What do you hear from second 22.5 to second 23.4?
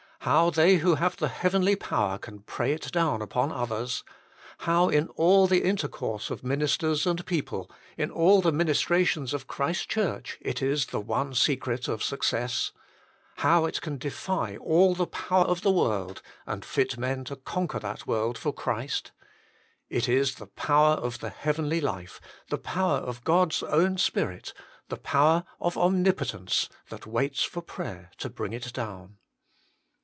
power of